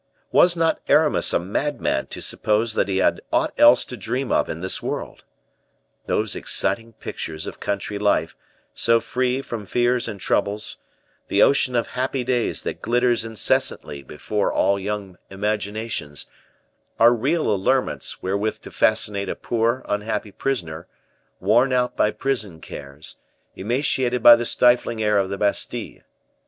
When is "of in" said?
4.31-4.61